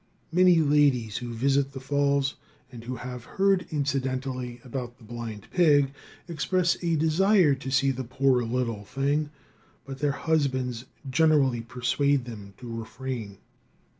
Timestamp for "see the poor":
7.69-8.41